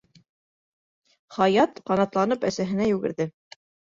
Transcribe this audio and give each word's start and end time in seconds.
Хаят 1.35 1.77
ҡанатланып 1.91 2.47
әсәһенә 2.49 2.87
йүгерҙе. 2.93 3.29